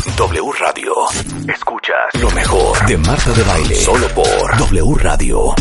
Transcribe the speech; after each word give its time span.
W 0.00 0.52
Radio. 0.58 0.94
Escuchas 1.46 2.22
lo 2.22 2.30
mejor 2.30 2.86
de 2.86 2.96
Marta 2.96 3.32
de 3.32 3.42
Baile. 3.42 3.74
Solo 3.74 4.08
por 4.08 4.56
W 4.56 4.94
Radio. 4.96 5.54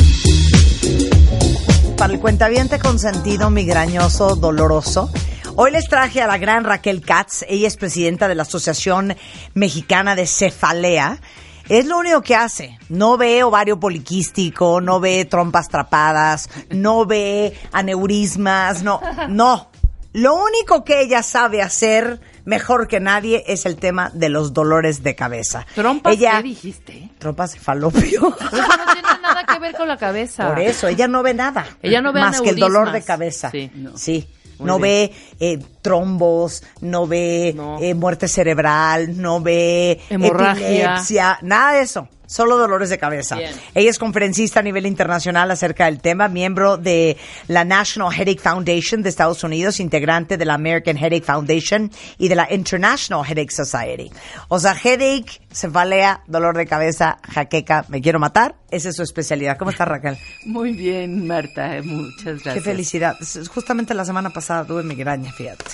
Para 1.98 2.14
el 2.14 2.20
cuentaviente 2.22 2.80
consentido, 2.80 3.50
migrañoso, 3.50 4.38
doloroso. 4.38 5.10
Hoy 5.58 5.72
les 5.72 5.90
traje 5.90 6.22
a 6.22 6.28
la 6.28 6.38
gran 6.38 6.64
Raquel 6.64 7.02
Katz. 7.02 7.44
Ella 7.50 7.68
es 7.68 7.76
presidenta 7.76 8.30
de 8.30 8.36
la 8.36 8.44
Asociación 8.44 9.18
Mexicana 9.56 10.16
de 10.16 10.26
Cefalea. 10.26 11.20
Es 11.68 11.86
lo 11.86 11.98
único 11.98 12.22
que 12.22 12.36
hace. 12.36 12.80
No 12.88 13.18
ve 13.18 13.44
ovario 13.44 13.78
poliquístico, 13.78 14.80
no 14.80 15.02
ve 15.02 15.26
trompas 15.26 15.68
trapadas, 15.68 16.50
no 16.70 17.06
ve 17.06 17.60
aneurismas, 17.74 18.84
no, 18.84 19.02
no. 19.28 19.70
Lo 20.14 20.36
único 20.36 20.84
que 20.84 21.02
ella 21.02 21.24
sabe 21.24 21.62
hacer 21.62 22.22
mejor 22.50 22.88
que 22.88 23.00
nadie 23.00 23.44
es 23.48 23.66
el 23.66 23.76
tema 23.78 24.10
de 24.14 24.28
los 24.30 24.54
dolores 24.54 25.04
de 25.04 25.16
cabeza. 25.16 25.66
¿Trompas 25.76 26.14
ella, 26.16 26.38
qué 26.38 26.44
dijiste? 26.50 27.10
Trompas 27.20 27.54
de 27.54 27.60
falopio. 27.60 28.02
Eso 28.02 28.68
no 28.68 28.94
tiene 28.94 29.22
nada 29.22 29.46
que 29.46 29.60
ver 29.60 29.76
con 29.76 29.88
la 29.88 29.98
cabeza. 29.98 30.48
Por 30.50 30.60
eso, 30.60 30.88
ella 30.88 31.08
no 31.08 31.22
ve 31.24 31.34
nada. 31.34 31.66
Ella 31.82 32.02
no 32.02 32.12
ve 32.12 32.22
Más 32.22 32.42
que 32.42 32.50
el 32.50 32.56
dolor 32.58 32.92
de 32.92 33.02
cabeza. 33.04 33.52
Sí. 33.96 34.28
No 34.60 34.78
ve 34.78 35.14
eh, 35.40 35.58
trombos, 35.82 36.64
no 36.82 37.08
ve 37.08 37.54
No. 37.56 37.80
eh, 37.82 37.94
muerte 37.94 38.28
cerebral, 38.28 39.22
no 39.22 39.40
ve 39.40 40.02
Hemorragia. 40.10 40.68
epilepsia, 40.68 41.40
nada 41.44 41.74
de 41.74 41.82
eso. 41.82 42.10
Solo 42.30 42.58
dolores 42.58 42.92
de 42.92 43.00
cabeza. 43.00 43.38
Bien. 43.38 43.56
Ella 43.74 43.90
es 43.90 43.98
conferencista 43.98 44.60
a 44.60 44.64
nivel 44.64 44.86
internacional 44.86 45.50
acerca 45.50 45.86
del 45.86 46.00
tema, 46.00 46.28
miembro 46.28 46.78
de 46.78 47.18
la 47.48 47.66
National 47.66 48.14
Headache 48.14 48.40
Foundation 48.40 49.02
de 49.02 49.10
Estados 49.10 49.44
Unidos, 49.44 49.80
integrante 49.80 50.38
de 50.38 50.46
la 50.46 50.54
American 50.54 50.96
Headache 50.96 51.24
Foundation 51.24 51.90
y 52.20 52.28
de 52.28 52.36
la 52.36 52.48
International 52.54 53.26
Headache 53.26 53.50
Society. 53.50 54.12
O 54.48 54.60
sea, 54.60 54.76
headache, 54.76 55.42
cefalea, 55.52 56.22
dolor 56.28 56.56
de 56.56 56.68
cabeza, 56.68 57.18
jaqueca, 57.34 57.86
me 57.88 58.00
quiero 58.00 58.20
matar. 58.20 58.54
Esa 58.70 58.90
es 58.90 58.96
su 58.98 59.02
especialidad. 59.02 59.58
¿Cómo 59.58 59.72
está 59.72 59.86
Raquel? 59.86 60.16
Muy 60.46 60.74
bien, 60.74 61.26
Marta. 61.26 61.82
Muchas 61.84 62.44
gracias. 62.44 62.54
Qué 62.54 62.62
felicidad. 62.62 63.16
Justamente 63.52 63.96
la 63.96 64.06
semana 64.06 64.30
pasada 64.30 64.66
tuve 64.66 64.84
migraña, 64.84 65.32
fíjate. 65.32 65.66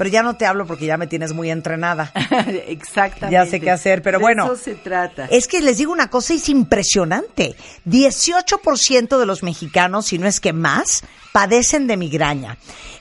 Pero 0.00 0.08
ya 0.08 0.22
no 0.22 0.34
te 0.34 0.46
hablo 0.46 0.66
porque 0.66 0.86
ya 0.86 0.96
me 0.96 1.06
tienes 1.06 1.34
muy 1.34 1.50
entrenada. 1.50 2.10
Exactamente. 2.68 3.34
Ya 3.34 3.44
sé 3.44 3.60
qué 3.60 3.70
hacer, 3.70 4.00
pero 4.00 4.16
De 4.16 4.22
bueno. 4.22 4.46
Eso 4.46 4.56
se 4.56 4.74
trata. 4.74 5.26
Es 5.26 5.46
que 5.46 5.60
les 5.60 5.76
digo 5.76 5.92
una 5.92 6.08
cosa, 6.08 6.32
es 6.32 6.48
impresionante. 6.48 7.54
18% 7.84 9.18
de 9.18 9.26
los 9.26 9.42
mexicanos, 9.42 10.06
si 10.06 10.16
no 10.16 10.26
es 10.26 10.40
que 10.40 10.54
más, 10.54 11.04
padecen 11.32 11.86
de 11.86 11.98
migraña. 11.98 12.56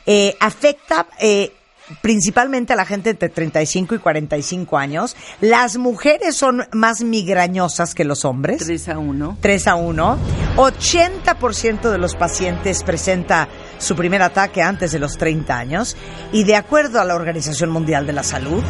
Eh, 0.05 0.35
afecta 0.41 1.07
eh, 1.21 1.53
principalmente 2.01 2.73
a 2.73 2.75
la 2.75 2.85
gente 2.85 3.11
entre 3.11 3.29
35 3.29 3.95
y 3.95 3.99
45 3.99 4.77
años. 4.77 5.15
Las 5.39 5.77
mujeres 5.77 6.35
son 6.35 6.67
más 6.73 7.01
migrañosas 7.01 7.95
que 7.95 8.03
los 8.03 8.25
hombres. 8.25 8.65
3 8.65 8.89
a 8.89 8.99
1. 8.99 9.37
3 9.39 9.67
a 9.67 9.75
1. 9.75 10.17
80% 10.57 11.91
de 11.91 11.97
los 11.97 12.15
pacientes 12.15 12.83
presenta 12.83 13.47
su 13.79 13.95
primer 13.95 14.21
ataque 14.21 14.61
antes 14.61 14.91
de 14.91 14.99
los 14.99 15.17
30 15.17 15.57
años 15.57 15.97
y 16.31 16.43
de 16.43 16.55
acuerdo 16.55 17.01
a 17.01 17.05
la 17.05 17.15
Organización 17.15 17.71
Mundial 17.71 18.05
de 18.05 18.13
la 18.13 18.23
Salud, 18.23 18.63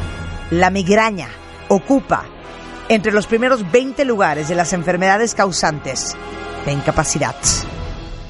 la 0.52 0.70
migraña 0.70 1.28
ocupa 1.68 2.26
entre 2.88 3.12
los 3.12 3.28
primeros 3.28 3.70
20 3.72 4.06
lugares 4.06 4.48
de 4.48 4.56
las 4.56 4.74
enfermedades 4.74 5.36
causantes 5.36 6.16
de 6.66 6.72
incapacidad, 6.72 7.36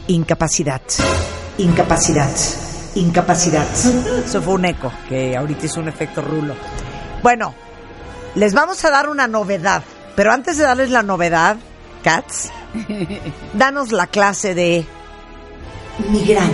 incapacidad, 0.08 0.82
incapacidad, 1.58 2.30
incapacidad. 2.96 3.68
Eso 4.26 4.42
fue 4.42 4.56
un 4.56 4.66
eco 4.66 4.92
que 5.08 5.38
ahorita 5.38 5.66
hizo 5.66 5.80
un 5.80 5.88
efecto 5.88 6.22
rulo. 6.22 6.56
Bueno, 7.22 7.54
les 8.36 8.54
vamos 8.54 8.84
a 8.86 8.90
dar 8.90 9.10
una 9.10 9.28
novedad, 9.28 9.84
pero 10.16 10.32
antes 10.32 10.58
de 10.58 10.64
darles 10.64 10.90
la 10.90 11.04
novedad, 11.04 11.58
Katz, 12.04 12.50
danos 13.54 13.92
la 13.92 14.08
clase 14.08 14.56
de 14.56 14.86
migraña, 16.08 16.50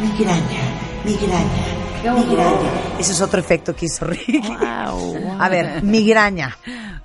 migraña, 0.00 0.62
migraña, 1.04 2.24
migraña. 2.24 2.70
Ese 2.98 3.12
es 3.12 3.20
otro 3.20 3.40
efecto 3.40 3.74
que 3.74 3.86
hizo 3.86 4.06
Ricky. 4.06 4.40
Wow. 4.40 5.36
A 5.40 5.48
ver, 5.48 5.82
migraña. 5.82 6.56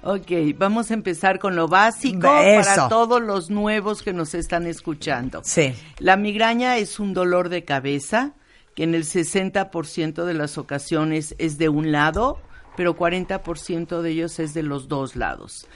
Ok, 0.01 0.31
vamos 0.55 0.91
a 0.91 0.93
empezar 0.93 1.39
con 1.39 1.55
lo 1.55 1.67
básico 1.67 2.27
Eso. 2.39 2.69
para 2.69 2.89
todos 2.89 3.21
los 3.21 3.49
nuevos 3.49 4.01
que 4.01 4.13
nos 4.13 4.33
están 4.33 4.65
escuchando. 4.65 5.41
Sí. 5.43 5.73
La 5.97 6.15
migraña 6.15 6.77
es 6.77 6.99
un 6.99 7.13
dolor 7.13 7.49
de 7.49 7.65
cabeza 7.65 8.33
que 8.75 8.83
en 8.83 8.95
el 8.95 9.03
60% 9.03 10.23
de 10.23 10.33
las 10.33 10.57
ocasiones 10.57 11.35
es 11.37 11.57
de 11.57 11.67
un 11.67 11.91
lado, 11.91 12.39
pero 12.77 12.95
40% 12.95 14.01
de 14.01 14.09
ellos 14.09 14.39
es 14.39 14.53
de 14.53 14.63
los 14.63 14.87
dos 14.87 15.17
lados. 15.17 15.67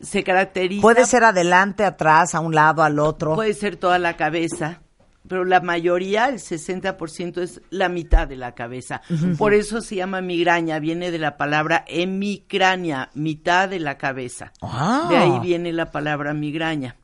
Se 0.00 0.24
caracteriza 0.24 0.82
Puede 0.82 1.04
ser 1.04 1.22
adelante, 1.22 1.84
atrás, 1.84 2.34
a 2.34 2.40
un 2.40 2.54
lado, 2.54 2.82
al 2.82 2.98
otro. 2.98 3.34
Puede 3.34 3.54
ser 3.54 3.76
toda 3.76 3.98
la 3.98 4.16
cabeza, 4.16 4.80
pero 5.28 5.44
la 5.44 5.60
mayoría, 5.60 6.28
el 6.28 6.36
60% 6.36 7.40
es 7.40 7.60
la 7.70 7.88
mitad 7.88 8.26
de 8.26 8.36
la 8.36 8.54
cabeza. 8.54 9.02
Por 9.38 9.54
eso 9.54 9.80
se 9.80 9.96
llama 9.96 10.20
migraña, 10.20 10.78
viene 10.78 11.10
de 11.10 11.18
la 11.18 11.36
palabra 11.36 11.84
hemicrania, 11.86 13.10
mitad 13.14 13.68
de 13.68 13.80
la 13.80 13.98
cabeza. 13.98 14.52
Ah. 14.62 15.06
De 15.08 15.16
ahí 15.16 15.38
viene 15.40 15.72
la 15.72 15.90
palabra 15.90 16.32
migraña. 16.34 16.96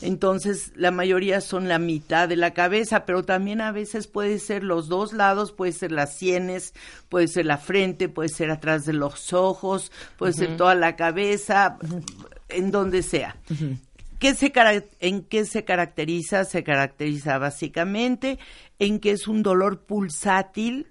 Entonces, 0.00 0.72
la 0.76 0.90
mayoría 0.92 1.40
son 1.40 1.68
la 1.68 1.78
mitad 1.78 2.28
de 2.28 2.36
la 2.36 2.54
cabeza, 2.54 3.04
pero 3.04 3.24
también 3.24 3.60
a 3.60 3.72
veces 3.72 4.06
puede 4.06 4.38
ser 4.38 4.62
los 4.62 4.88
dos 4.88 5.12
lados, 5.12 5.52
puede 5.52 5.72
ser 5.72 5.90
las 5.90 6.16
sienes, 6.16 6.72
puede 7.08 7.26
ser 7.26 7.46
la 7.46 7.58
frente, 7.58 8.08
puede 8.08 8.28
ser 8.28 8.50
atrás 8.50 8.84
de 8.86 8.92
los 8.92 9.32
ojos, 9.32 9.90
puede 10.16 10.34
ser 10.34 10.56
toda 10.56 10.76
la 10.76 10.94
cabeza, 10.94 11.78
en 12.48 12.70
donde 12.70 13.02
sea. 13.02 13.36
¿Qué 14.18 14.34
se 14.34 14.52
¿En 15.00 15.22
qué 15.22 15.44
se 15.44 15.64
caracteriza? 15.64 16.44
Se 16.44 16.64
caracteriza 16.64 17.38
básicamente 17.38 18.38
en 18.78 18.98
que 18.98 19.12
es 19.12 19.28
un 19.28 19.42
dolor 19.42 19.84
pulsátil, 19.86 20.88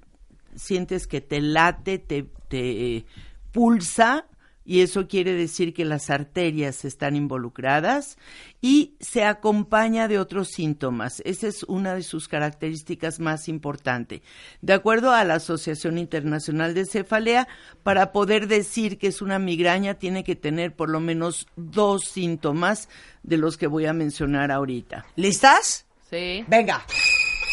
sientes 0.55 1.07
que 1.07 1.19
te 1.21 1.41
late, 1.41 1.99
te, 1.99 2.23
te 2.47 3.05
pulsa, 3.51 4.27
y 4.67 4.81
eso 4.81 5.07
quiere 5.07 5.31
decir 5.31 5.73
que 5.73 5.85
las 5.85 6.09
arterias 6.09 6.83
están 6.83 7.15
involucradas 7.15 8.17
y 8.61 8.95
se 8.99 9.23
acompaña 9.23 10.09
de 10.09 10.19
otros 10.19 10.49
síntomas. 10.49 11.21
Esa 11.23 11.47
es 11.47 11.63
una 11.63 11.95
de 11.95 12.03
sus 12.03 12.27
características 12.27 13.21
más 13.21 13.47
importantes. 13.47 14.21
De 14.61 14.73
acuerdo 14.73 15.13
a 15.13 15.23
la 15.23 15.35
Asociación 15.35 15.97
Internacional 15.97 16.73
de 16.73 16.85
Cefalea, 16.85 17.47
para 17.81 18.11
poder 18.11 18.49
decir 18.49 18.97
que 18.97 19.07
es 19.07 19.21
una 19.21 19.39
migraña 19.39 19.93
tiene 19.93 20.25
que 20.25 20.35
tener 20.35 20.75
por 20.75 20.89
lo 20.89 20.99
menos 20.99 21.47
dos 21.55 22.03
síntomas 22.03 22.89
de 23.23 23.37
los 23.37 23.55
que 23.55 23.67
voy 23.67 23.85
a 23.85 23.93
mencionar 23.93 24.51
ahorita. 24.51 25.05
¿Listas? 25.15 25.85
Sí. 26.09 26.43
Venga. 26.49 26.85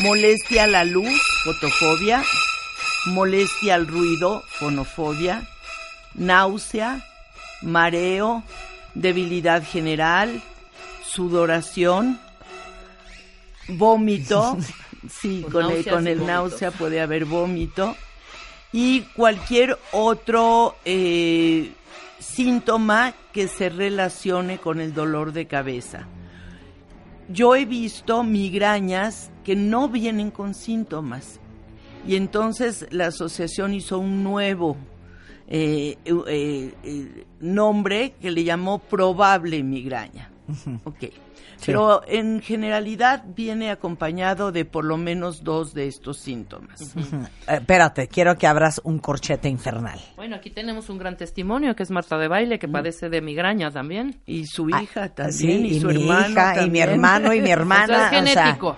Molestia 0.00 0.64
a 0.64 0.66
la 0.66 0.84
luz, 0.84 1.22
fotofobia, 1.44 2.24
molestia 3.06 3.76
al 3.76 3.86
ruido, 3.86 4.42
fonofobia, 4.58 5.48
náusea, 6.14 7.04
mareo, 7.62 8.42
debilidad 8.94 9.64
general, 9.64 10.42
sudoración, 11.06 12.18
vómito, 13.68 14.56
sí, 15.10 15.42
Con 15.42 15.52
con, 15.64 15.70
el, 15.70 15.84
con 15.84 16.06
el 16.06 16.26
náusea 16.26 16.70
puede 16.70 17.00
haber 17.00 17.24
vómito, 17.24 17.96
y 18.72 19.02
cualquier 19.14 19.78
otro 19.92 20.76
eh, 20.84 21.72
síntoma 22.18 23.14
que 23.32 23.46
se 23.46 23.68
relacione 23.68 24.58
con 24.58 24.80
el 24.80 24.94
dolor 24.94 25.32
de 25.32 25.46
cabeza. 25.46 26.08
Yo 27.28 27.54
he 27.54 27.64
visto 27.64 28.22
migrañas 28.22 29.30
que 29.44 29.56
no 29.56 29.88
vienen 29.88 30.30
con 30.30 30.54
síntomas. 30.54 31.40
Y 32.06 32.16
entonces 32.16 32.86
la 32.90 33.06
asociación 33.06 33.72
hizo 33.72 33.98
un 33.98 34.22
nuevo 34.24 34.76
eh, 35.48 35.96
eh, 36.04 36.74
eh, 36.82 37.24
nombre 37.40 38.14
que 38.20 38.30
le 38.30 38.44
llamó 38.44 38.78
probable 38.78 39.62
migraña. 39.62 40.30
Ok. 40.84 41.04
Pero 41.64 42.02
en 42.06 42.42
generalidad 42.42 43.24
viene 43.34 43.70
acompañado 43.70 44.52
de 44.52 44.66
por 44.66 44.84
lo 44.84 44.98
menos 44.98 45.44
dos 45.44 45.72
de 45.72 45.86
estos 45.86 46.18
síntomas. 46.18 46.94
Eh, 46.94 47.54
espérate, 47.54 48.06
quiero 48.08 48.36
que 48.36 48.46
abras 48.46 48.82
un 48.84 48.98
corchete 48.98 49.48
infernal. 49.48 49.98
Bueno, 50.16 50.36
aquí 50.36 50.50
tenemos 50.50 50.90
un 50.90 50.98
gran 50.98 51.16
testimonio 51.16 51.74
que 51.74 51.82
es 51.84 51.90
Marta 51.90 52.18
de 52.18 52.28
Baile, 52.28 52.58
que 52.58 52.68
padece 52.68 53.08
de 53.08 53.22
migraña 53.22 53.70
también. 53.70 54.20
Y 54.26 54.44
su 54.46 54.68
Ah, 54.72 54.82
hija 54.82 55.06
sí, 55.06 55.12
también, 55.14 55.64
y, 55.64 55.68
y 55.68 55.80
su 55.80 55.86
mi 55.88 56.02
hermano 56.02 56.28
hija, 56.28 56.62
y 56.64 56.70
mi 56.70 56.80
hermano, 56.80 57.32
y 57.32 57.40
mi 57.40 57.50
hermana. 57.58 58.10
Es 58.12 58.22
o 58.22 58.26
sea, 58.26 58.44
genético. 58.44 58.76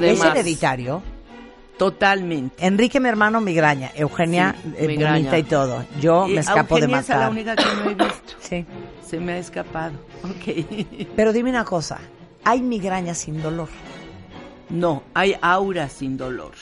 Es 0.00 0.22
hereditario. 0.24 1.02
Totalmente. 1.78 2.66
Enrique, 2.66 3.00
mi 3.00 3.08
hermano, 3.08 3.40
migraña. 3.40 3.90
Eugenia, 3.94 4.54
Sí, 4.62 4.72
eh, 4.78 4.86
migraña. 4.88 5.38
y 5.38 5.42
todo. 5.44 5.84
Yo 6.00 6.26
me 6.26 6.40
escapo 6.40 6.74
de 6.76 6.82
Eugenia 6.82 7.00
es 7.00 7.08
matar. 7.08 7.20
la 7.24 7.30
única 7.30 7.56
que 7.56 7.64
no 7.64 7.90
he 7.90 7.94
visto. 7.94 8.32
Sí. 8.40 8.66
Se 9.06 9.18
me 9.20 9.32
ha 9.34 9.38
escapado. 9.38 9.94
Ok. 10.24 10.66
Pero 11.16 11.32
dime 11.32 11.50
una 11.50 11.64
cosa. 11.64 11.98
Hay 12.44 12.60
migraña 12.62 13.14
sin 13.14 13.40
dolor. 13.42 13.68
No, 14.70 15.02
hay 15.14 15.34
aura 15.40 15.88
sin 15.88 16.16
dolor. 16.16 16.52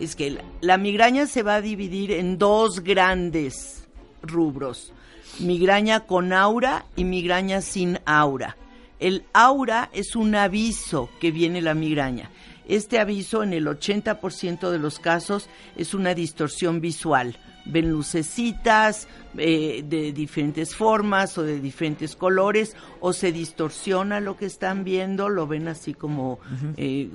Es 0.00 0.16
que 0.16 0.30
la, 0.30 0.42
la 0.60 0.76
migraña 0.76 1.26
se 1.26 1.42
va 1.42 1.56
a 1.56 1.60
dividir 1.60 2.10
en 2.12 2.38
dos 2.38 2.80
grandes 2.80 3.86
rubros. 4.22 4.92
Migraña 5.38 6.00
con 6.00 6.32
aura 6.32 6.84
y 6.96 7.04
migraña 7.04 7.60
sin 7.60 7.98
aura. 8.06 8.56
El 8.98 9.24
aura 9.32 9.88
es 9.92 10.16
un 10.16 10.34
aviso 10.34 11.08
que 11.20 11.30
viene 11.30 11.62
la 11.62 11.74
migraña. 11.74 12.30
Este 12.70 12.98
aviso 12.98 13.42
en 13.42 13.52
el 13.52 13.66
80% 13.66 14.70
de 14.70 14.78
los 14.78 14.98
casos 14.98 15.48
es 15.76 15.92
una 15.94 16.14
distorsión 16.14 16.80
visual. 16.80 17.36
Ven 17.66 17.90
lucecitas 17.90 19.06
eh, 19.36 19.84
de 19.86 20.12
diferentes 20.12 20.74
formas 20.74 21.36
o 21.36 21.42
de 21.42 21.60
diferentes 21.60 22.16
colores 22.16 22.74
o 23.00 23.12
se 23.12 23.32
distorsiona 23.32 24.20
lo 24.20 24.36
que 24.36 24.46
están 24.46 24.82
viendo, 24.84 25.28
lo 25.28 25.46
ven 25.46 25.68
así 25.68 25.92
como 25.94 26.38
eh, 26.76 27.10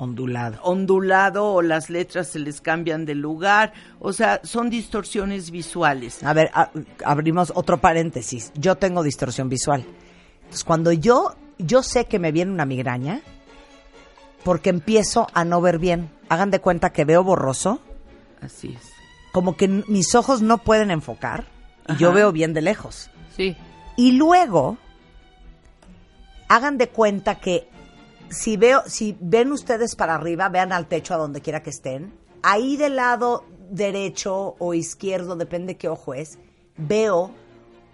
Ondulado. 0.00 0.60
ondulado 0.62 1.44
o 1.54 1.60
las 1.60 1.90
letras 1.90 2.28
se 2.28 2.38
les 2.38 2.60
cambian 2.60 3.04
de 3.04 3.16
lugar, 3.16 3.72
o 3.98 4.12
sea, 4.12 4.40
son 4.44 4.70
distorsiones 4.70 5.50
visuales. 5.50 6.22
A 6.22 6.32
ver, 6.32 6.50
a- 6.54 6.70
abrimos 7.04 7.52
otro 7.54 7.78
paréntesis. 7.80 8.52
Yo 8.54 8.76
tengo 8.76 9.02
distorsión 9.02 9.48
visual. 9.48 9.84
Entonces, 10.38 10.62
cuando 10.62 10.92
yo, 10.92 11.34
yo 11.58 11.82
sé 11.82 12.04
que 12.04 12.20
me 12.20 12.30
viene 12.30 12.52
una 12.52 12.64
migraña, 12.64 13.22
porque 14.44 14.70
empiezo 14.70 15.26
a 15.34 15.44
no 15.44 15.60
ver 15.60 15.78
bien. 15.78 16.10
Hagan 16.28 16.50
de 16.50 16.60
cuenta 16.60 16.90
que 16.90 17.04
veo 17.04 17.24
borroso, 17.24 17.80
Así 18.40 18.76
es. 18.78 18.90
como 19.32 19.56
que 19.56 19.68
mis 19.68 20.14
ojos 20.14 20.42
no 20.42 20.58
pueden 20.58 20.90
enfocar, 20.90 21.46
y 21.88 21.96
yo 21.96 22.12
veo 22.12 22.32
bien 22.32 22.52
de 22.54 22.62
lejos. 22.62 23.10
Sí. 23.34 23.56
Y 23.96 24.12
luego, 24.12 24.76
hagan 26.48 26.78
de 26.78 26.88
cuenta 26.88 27.36
que 27.36 27.68
si 28.30 28.56
veo, 28.56 28.82
si 28.86 29.16
ven 29.20 29.52
ustedes 29.52 29.96
para 29.96 30.14
arriba, 30.14 30.48
vean 30.48 30.72
al 30.72 30.86
techo 30.86 31.14
a 31.14 31.18
donde 31.18 31.40
quiera 31.40 31.62
que 31.62 31.70
estén, 31.70 32.12
ahí 32.42 32.76
del 32.76 32.96
lado 32.96 33.44
derecho 33.70 34.54
o 34.58 34.74
izquierdo, 34.74 35.36
depende 35.36 35.76
qué 35.76 35.88
ojo 35.88 36.14
es, 36.14 36.38
veo 36.76 37.30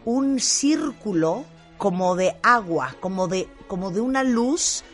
un 0.04 0.40
círculo 0.40 1.44
como 1.78 2.16
de 2.16 2.36
agua, 2.42 2.94
como 3.00 3.28
de, 3.28 3.48
como 3.66 3.90
de 3.90 4.00
una 4.00 4.22
luz 4.22 4.84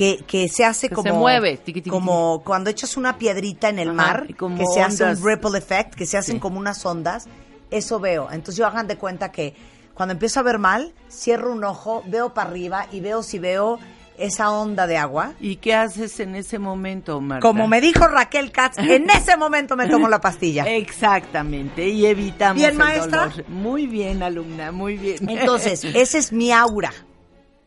que, 0.00 0.24
que 0.26 0.48
se 0.48 0.64
hace 0.64 0.88
Que 0.88 0.94
como 0.94 1.10
se 1.10 1.12
mueve, 1.14 1.58
tiqui, 1.58 1.82
tiqui, 1.82 1.90
como 1.90 2.42
cuando 2.42 2.70
echas 2.70 2.96
una 2.96 3.18
piedrita 3.18 3.68
en 3.68 3.78
el 3.78 3.88
Ajá, 3.88 3.94
mar, 3.96 4.34
como 4.34 4.56
que 4.56 4.64
se 4.72 4.80
hace 4.80 5.04
un 5.04 5.22
ripple 5.22 5.58
effect, 5.58 5.94
que 5.94 6.06
se 6.06 6.16
hacen 6.16 6.36
Sí. 6.36 6.40
como 6.40 6.58
unas 6.58 6.86
ondas, 6.86 7.26
eso 7.70 8.00
veo. 8.00 8.28
Entonces 8.30 8.56
yo 8.56 8.66
hagan 8.66 8.86
de 8.88 8.96
cuenta 8.96 9.30
que 9.30 9.54
cuando 9.92 10.12
empiezo 10.14 10.40
a 10.40 10.42
ver 10.42 10.58
mal, 10.58 10.94
cierro 11.10 11.52
un 11.52 11.64
ojo, 11.64 12.02
veo 12.06 12.32
para 12.32 12.48
arriba 12.48 12.86
y 12.90 13.00
veo 13.00 13.22
si 13.22 13.38
veo 13.38 13.78
esa 14.16 14.50
onda 14.50 14.86
de 14.86 14.96
agua. 14.96 15.34
¿Y 15.38 15.56
qué 15.56 15.74
haces 15.74 16.18
en 16.20 16.34
ese 16.34 16.58
momento, 16.58 17.20
Marta? 17.20 17.42
Como 17.46 17.68
me 17.68 17.82
dijo 17.82 18.06
Raquel 18.08 18.52
Katz, 18.52 18.78
en 18.78 19.10
ese 19.10 19.36
momento 19.36 19.76
me 19.76 19.86
tomo 19.86 20.08
la 20.08 20.18
pastilla. 20.22 20.64
Exactamente, 20.64 21.86
y 21.88 22.06
evitamos 22.06 22.56
¿Bien, 22.56 22.70
el 22.70 22.76
maestra? 22.78 23.28
dolor. 23.28 23.48
Muy 23.50 23.86
bien, 23.86 24.22
alumna, 24.22 24.72
muy 24.72 24.96
bien. 24.96 25.28
Entonces, 25.28 25.84
ese 25.94 26.16
es 26.16 26.32
mi 26.32 26.52
aura. 26.52 26.90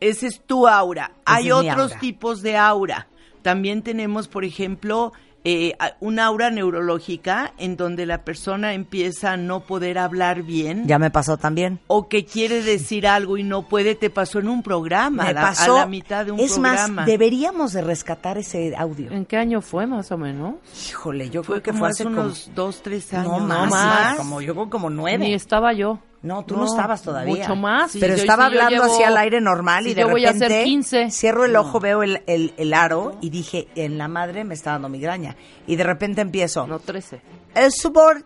Ese 0.00 0.26
es 0.26 0.40
tu 0.46 0.66
aura. 0.68 1.12
Hay 1.24 1.48
es 1.48 1.52
otros 1.54 1.92
aura. 1.92 1.98
tipos 2.00 2.42
de 2.42 2.56
aura. 2.56 3.08
También 3.42 3.82
tenemos, 3.82 4.26
por 4.28 4.44
ejemplo, 4.44 5.12
eh, 5.46 5.76
aura 6.18 6.48
neurológica 6.50 7.52
en 7.58 7.76
donde 7.76 8.06
la 8.06 8.24
persona 8.24 8.72
empieza 8.72 9.32
a 9.32 9.36
no 9.36 9.60
poder 9.60 9.98
hablar 9.98 10.42
bien 10.42 10.86
Ya 10.86 10.98
me 10.98 11.10
pasó 11.10 11.36
también. 11.36 11.78
o 11.86 12.08
que 12.08 12.24
quiere 12.24 12.62
decir 12.62 13.06
algo 13.06 13.36
y 13.36 13.42
no 13.42 13.68
puede. 13.68 13.94
Te 13.94 14.08
pasó 14.08 14.38
en 14.38 14.48
un 14.48 14.62
programa, 14.62 15.24
Me 15.24 15.28
a 15.28 15.32
la, 15.34 15.42
pasó. 15.42 15.76
a 15.76 15.80
la 15.80 15.86
mitad 15.86 16.24
de 16.24 16.32
un 16.32 16.40
es 16.40 16.54
programa. 16.54 16.88
más, 16.88 17.06
deberíamos 17.06 17.74
de 17.74 17.82
rescatar 17.82 18.38
ese 18.38 18.74
audio. 18.76 19.10
¿En 19.10 19.26
qué 19.26 19.36
año 19.36 19.60
fue 19.60 19.86
más 19.86 20.10
o 20.12 20.16
menos? 20.16 20.54
Híjole, 20.88 21.28
yo 21.28 21.42
fue 21.42 21.60
creo 21.60 21.62
que 21.62 21.70
como 21.72 21.80
fue 21.80 21.88
hace 21.90 22.02
hace 22.02 22.04
como... 22.04 22.22
unos 22.22 22.50
dos, 22.54 22.82
tres 22.82 23.12
años. 23.12 23.26
No, 23.26 23.40
más, 23.40 23.70
más. 23.70 24.16
como 24.16 24.40
yo 24.40 24.54
creo 24.54 24.70
como 24.70 24.88
nueve. 24.88 25.18
Ni 25.18 25.34
estaba 25.34 25.74
yo. 25.74 25.98
No, 26.24 26.42
tú 26.44 26.56
no, 26.56 26.64
estabas 26.64 27.02
todavía. 27.02 27.36
Mucho 27.36 27.54
más. 27.54 27.92
Pero 28.00 28.16
yo- 28.16 28.22
estaba 28.22 28.46
hablando 28.46 28.70
llevo- 28.82 28.94
así 28.94 29.02
al 29.02 29.16
aire 29.18 29.40
normal 29.40 29.86
y 29.86 29.94
de 29.94 30.00
yo 30.00 30.08
voy 30.08 30.24
a 30.24 30.30
hacer 30.30 30.48
repente 30.48 30.64
15. 30.64 31.10
cierro 31.10 31.44
el 31.44 31.54
ojo, 31.54 31.78
veo 31.80 32.02
el, 32.02 32.22
el, 32.26 32.54
el 32.56 32.72
aro 32.74 33.18
y 33.20 33.28
dije, 33.30 33.68
en 33.74 33.98
la 33.98 34.08
madre 34.08 34.42
me 34.42 34.54
está 34.54 34.72
dando 34.72 34.88
migraña. 34.88 35.36
Y 35.66 35.76
de 35.76 35.84
repente 35.84 36.22
empiezo. 36.22 36.66
No, 36.66 36.78
13. 36.78 37.20
El 37.54 37.70
subor- 37.72 38.24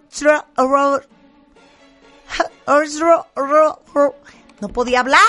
No 4.61 4.69
podía 4.69 5.01
hablar. 5.01 5.21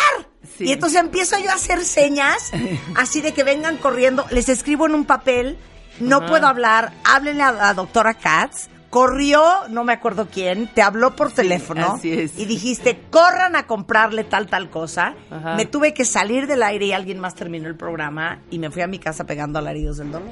Sí. 0.58 0.66
Y 0.66 0.72
entonces 0.72 1.00
empiezo 1.00 1.38
yo 1.40 1.50
a 1.52 1.54
hacer 1.54 1.84
señas, 1.86 2.52
así 2.96 3.22
de 3.22 3.34
que 3.34 3.44
vengan 3.44 3.78
corriendo. 3.78 4.26
Les 4.32 4.50
escribo 4.50 4.86
en 4.86 4.96
un 4.96 5.06
papel, 5.06 5.58
no 6.00 6.18
Ajá. 6.18 6.28
puedo 6.28 6.48
hablar, 6.48 6.94
háblenle 7.04 7.44
a 7.44 7.52
la 7.52 7.74
doctora 7.74 8.14
Katz. 8.14 8.68
Corrió, 8.90 9.44
no 9.70 9.84
me 9.84 9.94
acuerdo 9.94 10.28
quién, 10.32 10.68
te 10.74 10.82
habló 10.82 11.16
por 11.16 11.32
teléfono 11.32 11.94
así 11.94 12.12
es. 12.12 12.38
y 12.40 12.46
dijiste, 12.46 13.00
corran 13.12 13.56
a 13.56 13.68
comprarle 13.68 14.24
tal, 14.24 14.48
tal 14.48 14.70
cosa. 14.70 15.14
Ajá. 15.30 15.56
Me 15.56 15.66
tuve 15.66 15.94
que 15.94 16.06
salir 16.06 16.48
del 16.48 16.64
aire 16.64 16.88
y 16.88 16.92
alguien 16.94 17.20
más 17.20 17.36
terminó 17.36 17.68
el 17.68 17.76
programa 17.76 18.40
y 18.50 18.58
me 18.58 18.72
fui 18.72 18.82
a 18.82 18.88
mi 18.88 18.98
casa 18.98 19.26
pegando 19.26 19.60
alaridos 19.60 19.98
del 19.98 20.12
dolor. 20.12 20.30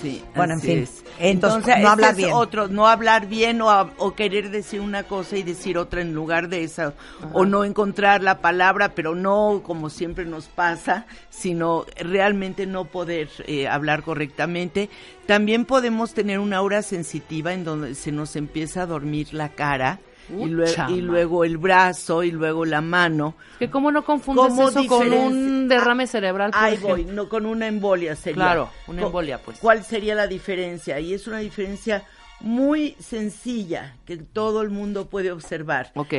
Sí, 0.00 0.22
Bueno, 0.36 0.54
en 0.54 0.60
fin. 0.60 0.78
es. 0.78 1.04
Entonces, 1.18 1.66
no 1.66 1.74
este 1.74 1.86
hablar 1.86 2.10
es 2.12 2.16
bien. 2.16 2.30
Otro, 2.32 2.68
no 2.68 2.86
hablar 2.86 3.26
bien 3.26 3.60
o, 3.60 3.70
a- 3.70 3.90
o 3.98 4.14
querer 4.14 4.50
decir 4.50 4.80
una 4.80 5.02
cosa 5.02 5.36
y 5.36 5.42
decir 5.42 5.76
otra 5.76 6.00
en 6.00 6.14
lugar 6.14 6.48
de 6.48 6.62
esa. 6.62 6.94
O 7.32 7.44
no 7.44 7.64
encontrar 7.64 8.22
la 8.22 8.38
palabra, 8.38 8.94
pero 8.94 9.16
no 9.16 9.60
como 9.64 9.90
siempre 9.90 10.24
nos 10.24 10.46
pasa, 10.46 11.04
sino 11.30 11.84
realmente 11.96 12.64
no 12.66 12.84
poder 12.84 13.28
eh, 13.46 13.66
hablar 13.66 14.02
correctamente. 14.04 14.88
También 15.26 15.64
podemos 15.64 16.14
tener 16.14 16.38
una 16.38 16.58
aura 16.58 16.80
sensitiva 16.82 17.52
en 17.52 17.64
donde 17.64 17.94
se 17.98 18.12
nos 18.12 18.36
empieza 18.36 18.82
a 18.82 18.86
dormir 18.86 19.34
la 19.34 19.50
cara. 19.50 20.00
Y, 20.30 20.54
Uh, 20.54 21.00
luego 21.00 21.42
el 21.42 21.56
brazo 21.56 22.22
y 22.22 22.30
luego 22.30 22.66
la 22.66 22.82
mano. 22.82 23.34
Que 23.58 23.70
cómo 23.70 23.90
no 23.90 24.04
confundes 24.04 24.48
¿Cómo 24.48 24.68
eso 24.68 24.86
con 24.86 25.10
un 25.10 25.68
derrame 25.68 26.06
cerebral. 26.06 26.50
por 26.50 26.60
Ahí 26.60 26.76
voy, 26.76 27.06
no 27.06 27.30
con 27.30 27.46
una 27.46 27.66
embolia 27.66 28.14
sería. 28.14 28.34
Claro, 28.34 28.70
una 28.88 29.02
embolia, 29.06 29.40
pues. 29.40 29.58
¿Cuál 29.58 29.84
sería 29.84 30.14
la 30.14 30.26
diferencia? 30.26 31.00
Y 31.00 31.14
es 31.14 31.26
una 31.26 31.38
diferencia 31.38 32.04
muy 32.40 32.94
sencilla 32.98 33.96
que 34.04 34.18
todo 34.18 34.60
el 34.60 34.68
mundo 34.68 35.08
puede 35.08 35.32
observar. 35.32 35.92
Ok. 35.94 36.12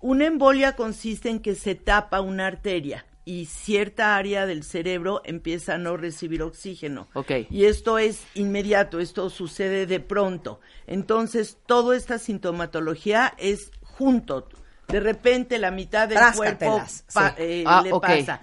Una 0.00 0.26
embolia 0.26 0.76
consiste 0.76 1.28
en 1.28 1.40
que 1.40 1.56
se 1.56 1.74
tapa 1.74 2.20
una 2.20 2.46
arteria 2.46 3.04
y 3.26 3.46
cierta 3.46 4.16
área 4.16 4.46
del 4.46 4.62
cerebro 4.62 5.20
empieza 5.24 5.74
a 5.74 5.78
no 5.78 5.96
recibir 5.96 6.42
oxígeno. 6.42 7.08
Ok. 7.12 7.32
Y 7.50 7.64
esto 7.64 7.98
es 7.98 8.22
inmediato, 8.34 9.00
esto 9.00 9.28
sucede 9.30 9.84
de 9.86 9.98
pronto. 10.00 10.60
Entonces, 10.86 11.58
toda 11.66 11.96
esta 11.96 12.18
sintomatología 12.20 13.34
es 13.36 13.72
junto. 13.82 14.48
De 14.88 15.00
repente 15.00 15.58
la 15.58 15.72
mitad 15.72 16.08
del 16.08 16.18
cuerpo 16.36 16.36
Tráscatelas, 16.38 17.04
pa- 17.12 17.30
sí. 17.30 17.34
eh, 17.38 17.64
Ah, 17.66 17.82
le 17.82 17.90
pasa. 18.00 18.40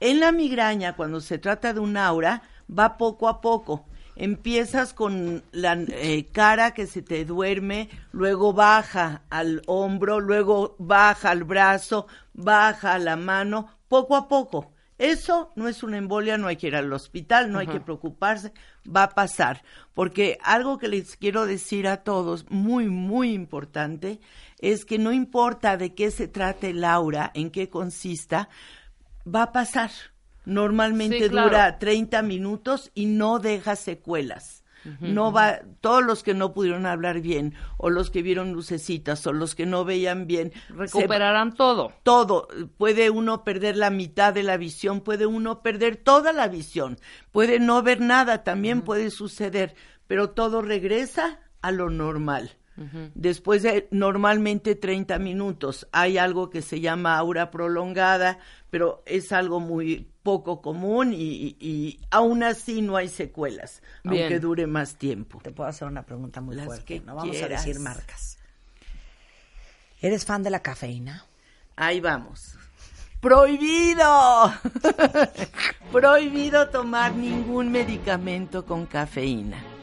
En 0.00 0.20
la 0.20 0.30
migraña, 0.32 0.94
cuando 0.94 1.20
se 1.22 1.38
trata 1.38 1.72
de 1.72 1.80
un 1.80 1.96
aura, 1.96 2.42
va 2.70 2.98
poco 2.98 3.28
a 3.30 3.40
poco. 3.40 3.86
Empiezas 4.16 4.92
con 4.92 5.42
la 5.52 5.78
eh, 5.88 6.26
cara 6.32 6.72
que 6.74 6.86
se 6.86 7.00
te 7.02 7.24
duerme, 7.24 7.88
luego 8.12 8.52
baja 8.52 9.22
al 9.30 9.62
hombro, 9.66 10.20
luego 10.20 10.74
baja 10.78 11.30
al 11.30 11.44
brazo, 11.44 12.06
baja 12.34 12.94
a 12.94 12.98
la 12.98 13.16
mano, 13.16 13.68
poco 13.88 14.16
a 14.16 14.28
poco. 14.28 14.72
Eso 14.98 15.52
no 15.56 15.68
es 15.68 15.82
una 15.82 15.98
embolia, 15.98 16.38
no 16.38 16.46
hay 16.46 16.56
que 16.56 16.68
ir 16.68 16.76
al 16.76 16.90
hospital, 16.90 17.52
no 17.52 17.58
hay 17.58 17.66
que 17.66 17.80
preocuparse, 17.80 18.52
va 18.84 19.02
a 19.02 19.10
pasar. 19.10 19.62
Porque 19.92 20.38
algo 20.42 20.78
que 20.78 20.88
les 20.88 21.16
quiero 21.16 21.44
decir 21.44 21.86
a 21.86 21.98
todos, 21.98 22.46
muy, 22.48 22.88
muy 22.88 23.34
importante, 23.34 24.20
es 24.58 24.86
que 24.86 24.98
no 24.98 25.12
importa 25.12 25.76
de 25.76 25.94
qué 25.94 26.10
se 26.10 26.28
trate 26.28 26.70
el 26.70 26.82
aura, 26.82 27.30
en 27.34 27.50
qué 27.50 27.68
consista, 27.68 28.48
va 29.26 29.42
a 29.42 29.52
pasar. 29.52 29.90
Normalmente 30.46 31.24
Sí, 31.24 31.28
claro. 31.28 31.48
dura 31.48 31.78
30 31.78 32.22
minutos 32.22 32.90
y 32.94 33.04
no 33.06 33.38
deja 33.38 33.76
secuelas. 33.76 34.55
No 35.00 35.32
va, 35.32 35.60
todos 35.80 36.04
los 36.04 36.22
que 36.22 36.34
no 36.34 36.52
pudieron 36.52 36.86
hablar 36.86 37.20
bien, 37.20 37.54
o 37.76 37.90
los 37.90 38.10
que 38.10 38.22
vieron 38.22 38.52
lucecitas, 38.52 39.26
o 39.26 39.32
los 39.32 39.54
que 39.54 39.66
no 39.66 39.84
veían 39.84 40.26
bien, 40.26 40.52
se- 40.68 40.74
Recuperarán 40.74 41.54
todo. 41.54 41.92
todo. 42.02 42.48
Puede 42.78 43.10
uno 43.10 43.44
perder 43.44 43.76
la 43.76 43.90
mitad 43.90 44.32
de 44.32 44.42
la 44.42 44.56
visión, 44.56 45.00
puede 45.00 45.26
uno 45.26 45.62
perder 45.62 45.96
toda 45.96 46.32
la 46.32 46.48
visión, 46.48 46.98
puede 47.32 47.58
no 47.58 47.82
ver 47.82 48.00
nada, 48.00 48.44
también 48.44 48.82
puede 48.82 49.10
suceder, 49.10 49.74
pero 50.06 50.30
todo 50.30 50.62
regresa 50.62 51.40
a 51.62 51.70
lo 51.72 51.90
normal. 51.90 52.52
Después 53.14 53.62
de 53.62 53.88
normalmente 53.90 54.74
30 54.74 55.18
minutos, 55.18 55.88
hay 55.92 56.18
algo 56.18 56.50
que 56.50 56.60
se 56.60 56.80
llama 56.80 57.16
aura 57.16 57.50
prolongada, 57.50 58.38
pero 58.68 59.02
es 59.06 59.32
algo 59.32 59.60
muy 59.60 60.10
poco 60.26 60.60
común 60.60 61.14
y, 61.14 62.00
aún 62.10 62.42
así 62.42 62.82
no 62.82 62.96
hay 62.96 63.08
secuelas, 63.08 63.80
Bien. 64.02 64.24
aunque 64.24 64.40
dure 64.40 64.66
más 64.66 64.96
tiempo. 64.96 65.38
Te 65.40 65.52
puedo 65.52 65.70
hacer 65.70 65.86
una 65.86 66.02
pregunta 66.02 66.40
muy 66.40 66.56
Las 66.56 66.66
fuerte. 66.66 66.98
No 66.98 67.14
vamos 67.14 67.30
quieras. 67.30 67.62
a 67.62 67.64
decir 67.64 67.80
marcas. 67.80 68.36
¿Eres 70.00 70.24
fan 70.24 70.42
de 70.42 70.50
la 70.50 70.58
cafeína? 70.58 71.24
Ahí 71.76 72.00
vamos. 72.00 72.58
Prohibido. 73.20 74.52
Prohibido 75.92 76.70
tomar 76.70 77.14
ningún 77.14 77.70
medicamento 77.70 78.66
con 78.66 78.84
cafeína. 78.86 79.75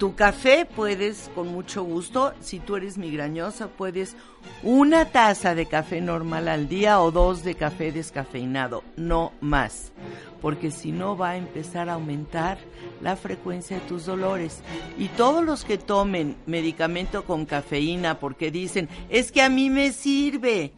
Tu 0.00 0.14
café 0.14 0.64
puedes, 0.64 1.30
con 1.34 1.48
mucho 1.48 1.84
gusto, 1.84 2.32
si 2.40 2.58
tú 2.58 2.76
eres 2.76 2.96
migrañosa, 2.96 3.68
puedes 3.68 4.16
una 4.62 5.04
taza 5.04 5.54
de 5.54 5.66
café 5.66 6.00
normal 6.00 6.48
al 6.48 6.70
día 6.70 7.02
o 7.02 7.10
dos 7.10 7.44
de 7.44 7.54
café 7.54 7.92
descafeinado, 7.92 8.82
no 8.96 9.34
más, 9.42 9.92
porque 10.40 10.70
si 10.70 10.90
no 10.90 11.18
va 11.18 11.32
a 11.32 11.36
empezar 11.36 11.90
a 11.90 11.94
aumentar 11.94 12.56
la 13.02 13.14
frecuencia 13.14 13.78
de 13.78 13.86
tus 13.86 14.06
dolores. 14.06 14.62
Y 14.96 15.08
todos 15.08 15.44
los 15.44 15.66
que 15.66 15.76
tomen 15.76 16.34
medicamento 16.46 17.26
con 17.26 17.44
cafeína 17.44 18.18
porque 18.18 18.50
dicen, 18.50 18.88
es 19.10 19.30
que 19.30 19.42
a 19.42 19.50
mí 19.50 19.68
me 19.68 19.92
sirve, 19.92 20.72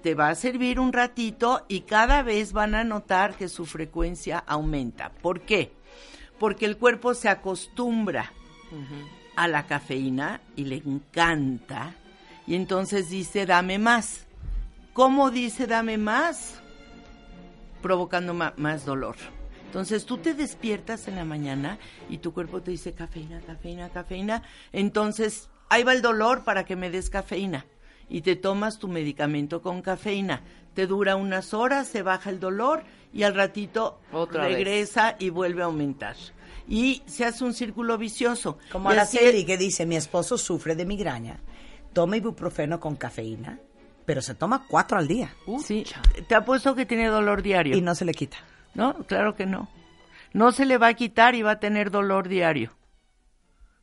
te 0.00 0.14
va 0.14 0.28
a 0.28 0.36
servir 0.36 0.78
un 0.78 0.92
ratito 0.92 1.64
y 1.66 1.80
cada 1.80 2.22
vez 2.22 2.52
van 2.52 2.76
a 2.76 2.84
notar 2.84 3.34
que 3.34 3.48
su 3.48 3.66
frecuencia 3.66 4.38
aumenta. 4.38 5.10
¿Por 5.10 5.40
qué? 5.40 5.72
Porque 6.38 6.66
el 6.66 6.76
cuerpo 6.76 7.14
se 7.14 7.28
acostumbra 7.28 8.32
a 9.36 9.48
la 9.48 9.66
cafeína 9.66 10.40
y 10.56 10.64
le 10.64 10.76
encanta 10.76 11.94
y 12.46 12.54
entonces 12.56 13.10
dice 13.10 13.46
dame 13.46 13.78
más. 13.78 14.26
¿Cómo 14.92 15.30
dice 15.30 15.66
dame 15.66 15.98
más? 15.98 16.60
Provocando 17.80 18.34
más 18.34 18.84
dolor. 18.84 19.16
Entonces 19.66 20.04
tú 20.04 20.18
te 20.18 20.34
despiertas 20.34 21.06
en 21.06 21.14
la 21.14 21.24
mañana 21.24 21.78
y 22.08 22.18
tu 22.18 22.32
cuerpo 22.32 22.60
te 22.60 22.72
dice 22.72 22.92
cafeína, 22.92 23.40
cafeína, 23.40 23.88
cafeína. 23.90 24.42
Entonces 24.72 25.48
ahí 25.68 25.84
va 25.84 25.92
el 25.92 26.02
dolor 26.02 26.42
para 26.42 26.64
que 26.64 26.74
me 26.74 26.90
des 26.90 27.08
cafeína. 27.08 27.66
Y 28.08 28.22
te 28.22 28.34
tomas 28.34 28.80
tu 28.80 28.88
medicamento 28.88 29.62
con 29.62 29.80
cafeína. 29.80 30.42
Te 30.74 30.88
dura 30.88 31.14
unas 31.14 31.54
horas, 31.54 31.86
se 31.86 32.02
baja 32.02 32.30
el 32.30 32.40
dolor 32.40 32.82
y 33.12 33.22
al 33.22 33.36
ratito 33.36 34.00
Otra 34.12 34.46
vez. 34.46 34.56
regresa 34.56 35.14
y 35.20 35.30
vuelve 35.30 35.62
a 35.62 35.66
aumentar. 35.66 36.16
Y 36.68 37.02
se 37.06 37.24
hace 37.24 37.44
un 37.44 37.54
círculo 37.54 37.98
vicioso. 37.98 38.58
Como 38.70 38.90
Araceli 38.90 39.44
que 39.44 39.56
dice, 39.58 39.86
mi 39.86 39.96
esposo 39.96 40.38
sufre 40.38 40.76
de 40.76 40.84
migraña, 40.84 41.40
toma 41.92 42.16
ibuprofeno 42.16 42.78
con 42.80 42.96
cafeína, 42.96 43.58
pero 44.06 44.22
se 44.22 44.34
toma 44.34 44.66
cuatro 44.68 44.98
al 44.98 45.08
día 45.08 45.34
Sí, 45.64 45.84
te 46.28 46.34
apuesto 46.34 46.74
que 46.74 46.86
tiene 46.86 47.06
dolor 47.08 47.42
diario. 47.42 47.76
y 47.76 47.80
no 47.80 47.94
se 47.94 48.04
le 48.04 48.12
quita. 48.14 48.36
No, 48.74 48.94
claro 49.06 49.34
que 49.34 49.46
no. 49.46 49.68
No 50.32 50.52
se 50.52 50.64
le 50.64 50.78
va 50.78 50.88
a 50.88 50.94
quitar 50.94 51.34
y 51.34 51.42
va 51.42 51.52
a 51.52 51.60
tener 51.60 51.90
dolor 51.90 52.28
diario. 52.28 52.72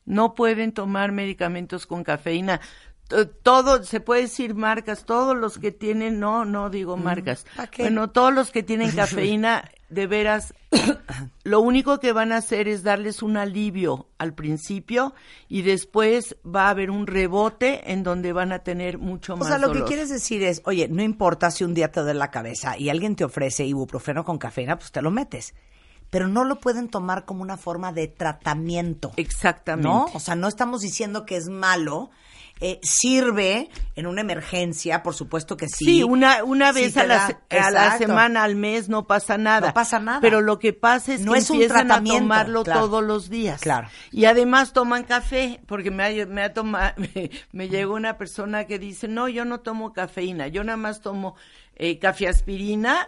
No 0.05 0.33
pueden 0.33 0.71
tomar 0.71 1.11
medicamentos 1.11 1.85
con 1.85 2.03
cafeína. 2.05 2.61
T- 3.07 3.25
Todo, 3.25 3.83
se 3.83 3.99
puede 3.99 4.21
decir 4.23 4.55
marcas, 4.55 5.05
todos 5.05 5.35
los 5.35 5.57
que 5.59 5.71
tienen, 5.71 6.19
no, 6.19 6.45
no 6.45 6.69
digo 6.69 6.97
marcas. 6.97 7.45
Bueno, 7.77 8.09
todos 8.09 8.33
los 8.33 8.51
que 8.51 8.63
tienen 8.63 8.91
cafeína, 8.95 9.69
de 9.89 10.05
veras, 10.07 10.53
lo 11.43 11.61
único 11.61 11.99
que 11.99 12.11
van 12.11 12.31
a 12.33 12.37
hacer 12.37 12.67
es 12.67 12.83
darles 12.83 13.21
un 13.21 13.37
alivio 13.37 14.09
al 14.17 14.33
principio 14.33 15.13
y 15.47 15.61
después 15.61 16.35
va 16.45 16.67
a 16.67 16.71
haber 16.71 16.91
un 16.91 17.07
rebote 17.07 17.91
en 17.93 18.03
donde 18.03 18.33
van 18.33 18.51
a 18.51 18.59
tener 18.59 18.97
mucho 18.97 19.35
O 19.35 19.37
más 19.37 19.47
sea, 19.47 19.57
lo 19.57 19.67
dolor. 19.69 19.83
que 19.83 19.87
quieres 19.87 20.09
decir 20.09 20.43
es, 20.43 20.61
oye, 20.65 20.87
no 20.89 21.01
importa 21.03 21.49
si 21.51 21.63
un 21.63 21.73
día 21.73 21.89
te 21.91 22.01
duele 22.01 22.19
la 22.19 22.31
cabeza 22.31 22.77
y 22.77 22.89
alguien 22.89 23.15
te 23.15 23.23
ofrece 23.23 23.65
ibuprofeno 23.65 24.25
con 24.25 24.37
cafeína, 24.37 24.77
pues 24.77 24.91
te 24.91 25.01
lo 25.01 25.09
metes. 25.11 25.53
Pero 26.09 26.27
no 26.29 26.43
lo 26.45 26.59
pueden 26.59 26.87
tomar 26.89 27.25
como 27.25 27.41
una 27.41 27.57
forma 27.57 27.91
de 27.91 28.07
tratamiento. 28.07 29.11
Exactamente. 29.17 29.89
¿No? 29.89 30.05
O 30.13 30.19
sea, 30.19 30.35
no 30.35 30.47
estamos 30.47 30.81
diciendo 30.81 31.25
que 31.25 31.35
es 31.37 31.49
malo. 31.49 32.09
Eh, 32.59 32.79
sirve 32.81 33.69
en 33.95 34.07
una 34.07 34.21
emergencia, 34.21 35.03
por 35.03 35.13
supuesto 35.13 35.57
que 35.57 35.67
sí. 35.67 35.85
Sí, 35.85 36.03
una, 36.03 36.43
una 36.43 36.71
vez 36.71 36.97
a, 36.97 37.03
la, 37.05 37.37
da- 37.49 37.65
a 37.67 37.71
la 37.71 37.97
semana, 37.97 38.43
al 38.43 38.55
mes, 38.55 38.89
no 38.89 39.05
pasa 39.05 39.37
nada. 39.37 39.67
No 39.67 39.73
pasa 39.73 39.99
nada. 39.99 40.21
Pero 40.21 40.41
lo 40.41 40.57
que 40.57 40.73
pasa 40.73 41.13
es 41.13 41.21
No 41.21 41.33
que 41.33 41.39
es 41.39 41.49
un 41.51 41.57
empiezan 41.57 41.91
a 41.91 42.03
tomarlo 42.03 42.63
claro. 42.63 42.79
todos 42.81 43.03
los 43.03 43.29
días. 43.29 43.61
Claro. 43.61 43.87
Y 44.11 44.25
además 44.25 44.73
toman 44.73 45.03
café, 45.03 45.59
porque 45.67 45.91
me 45.91 46.03
ha, 46.03 46.25
me 46.25 46.41
ha 46.43 46.53
toma- 46.53 46.95
me, 46.97 47.29
me 47.51 47.69
llegó 47.69 47.93
una 47.93 48.17
persona 48.17 48.65
que 48.65 48.79
dice, 48.79 49.07
no, 49.07 49.27
yo 49.27 49.45
no 49.45 49.59
tomo 49.59 49.93
cafeína, 49.93 50.47
yo 50.47 50.63
nada 50.63 50.77
más 50.77 51.01
tomo 51.01 51.35
eh, 51.75 51.99
café 51.99 52.27
aspirina, 52.27 53.07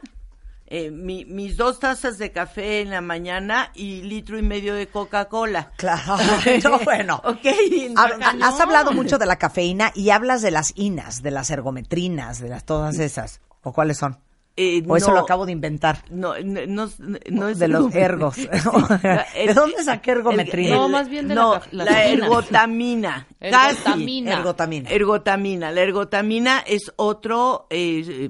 eh, 0.69 0.91
mi- 0.91 1.25
mis 1.25 1.57
dos 1.57 1.79
tazas 1.79 2.17
de 2.17 2.31
café 2.31 2.81
en 2.81 2.91
la 2.91 3.01
mañana 3.01 3.71
y 3.73 4.01
litro 4.03 4.37
y 4.37 4.41
medio 4.43 4.75
de 4.75 4.87
Coca-Cola. 4.87 5.71
Claro. 5.77 6.15
No, 6.63 6.79
bueno. 6.85 7.21
Ok, 7.23 7.43
Hab- 7.43 8.35
no. 8.35 8.45
Has 8.45 8.59
hablado 8.59 8.91
mucho 8.91 9.17
de 9.17 9.25
la 9.25 9.37
cafeína 9.37 9.91
y 9.95 10.11
hablas 10.11 10.41
de 10.41 10.51
las 10.51 10.73
inas, 10.75 11.21
de 11.23 11.31
las 11.31 11.49
ergometrinas, 11.49 12.39
de 12.39 12.49
las 12.49 12.65
todas 12.65 12.99
esas. 12.99 13.41
¿O 13.63 13.73
cuáles 13.73 13.97
son? 13.97 14.17
Eh, 14.61 14.83
O 14.89 14.97
eso 14.97 15.11
lo 15.11 15.19
acabo 15.19 15.45
de 15.45 15.53
inventar. 15.53 16.03
No, 16.09 16.33
no, 16.43 16.89
no, 17.29 17.47
es 17.47 17.59
de 17.59 17.67
los 17.69 17.95
ergos. 17.95 18.35
¿De 18.37 19.53
dónde 19.53 19.83
saqué 19.85 20.11
ergometría? 20.11 20.75
No, 20.75 20.89
más 20.89 21.07
bien 21.07 21.29
de 21.29 21.35
la 21.35 21.61
la, 21.71 22.05
ergotamina. 22.07 23.25
Casi. 23.39 23.77
Ergotamina. 23.77 24.33
Ergotamina. 24.33 24.89
Ergotamina. 24.89 25.71
La 25.71 25.81
ergotamina 25.81 26.59
es 26.67 26.91
otro, 26.97 27.67
eh, 27.69 28.29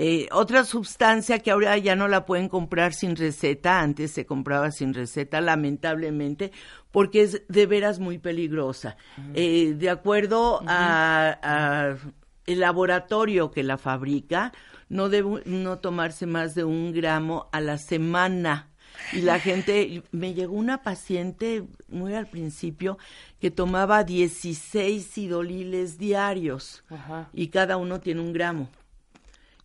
eh, 0.00 0.28
otra 0.30 0.64
sustancia 0.64 1.40
que 1.40 1.50
ahora 1.50 1.76
ya 1.76 1.96
no 1.96 2.06
la 2.06 2.24
pueden 2.24 2.48
comprar 2.48 2.94
sin 2.94 3.16
receta. 3.16 3.80
Antes 3.80 4.12
se 4.12 4.26
compraba 4.26 4.70
sin 4.70 4.94
receta, 4.94 5.40
lamentablemente, 5.40 6.52
porque 6.92 7.22
es 7.22 7.42
de 7.48 7.66
veras 7.66 7.98
muy 7.98 8.18
peligrosa. 8.18 8.96
Eh, 9.34 9.74
de 9.76 9.90
acuerdo 9.90 10.62
a, 10.68 11.36
a 11.42 11.96
el 12.46 12.60
laboratorio 12.60 13.50
que 13.50 13.64
la 13.64 13.76
fabrica, 13.76 14.52
no 14.88 15.08
debe 15.08 15.42
no 15.46 15.80
tomarse 15.80 16.26
más 16.26 16.54
de 16.54 16.62
un 16.62 16.92
gramo 16.92 17.48
a 17.50 17.60
la 17.60 17.76
semana. 17.76 18.68
Y 19.12 19.22
la 19.22 19.40
gente, 19.40 20.04
me 20.12 20.32
llegó 20.32 20.54
una 20.54 20.84
paciente 20.84 21.64
muy 21.88 22.14
al 22.14 22.28
principio 22.28 22.98
que 23.40 23.50
tomaba 23.50 24.04
16 24.04 25.04
sidoliles 25.04 25.98
diarios 25.98 26.84
Ajá. 26.88 27.30
y 27.32 27.48
cada 27.48 27.78
uno 27.78 27.98
tiene 27.98 28.20
un 28.20 28.32
gramo. 28.32 28.70